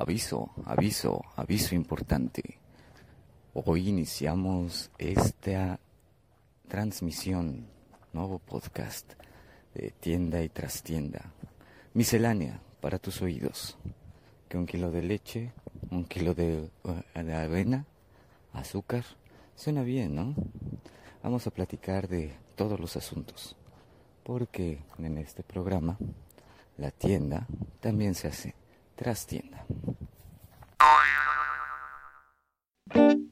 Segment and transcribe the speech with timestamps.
[0.00, 2.60] Aviso, aviso, aviso importante.
[3.52, 5.80] Hoy iniciamos esta
[6.68, 7.66] transmisión,
[8.12, 9.14] nuevo podcast
[9.74, 11.32] de tienda y trastienda,
[11.94, 13.76] miscelánea para tus oídos,
[14.48, 15.52] que un kilo de leche,
[15.90, 17.84] un kilo de, uh, de avena,
[18.52, 19.04] azúcar,
[19.56, 20.32] suena bien, ¿no?
[21.24, 23.56] Vamos a platicar de todos los asuntos,
[24.22, 25.98] porque en este programa
[26.76, 27.48] la tienda
[27.80, 28.54] también se hace
[28.98, 29.64] trastienda.
[32.90, 33.27] Thank you.